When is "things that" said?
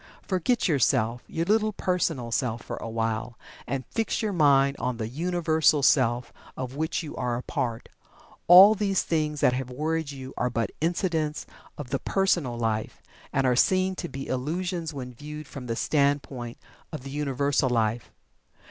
9.03-9.53